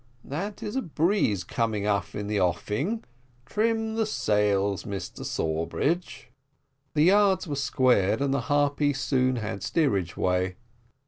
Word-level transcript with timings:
That 0.23 0.63
is 0.63 0.75
a 0.75 0.81
breeze 0.81 1.43
coming 1.43 1.85
up 1.85 2.15
in 2.15 2.25
the 2.25 2.39
offing. 2.41 3.03
Trim 3.45 3.93
the 3.93 4.07
sails, 4.07 4.83
Mr 4.83 5.23
Sawbridge." 5.23 6.31
The 6.95 7.03
yards 7.03 7.45
were 7.47 7.55
squared, 7.55 8.19
and 8.19 8.33
the 8.33 8.41
Harpy 8.49 8.93
soon 8.93 9.35
had 9.35 9.61
steerage 9.61 10.17
way. 10.17 10.55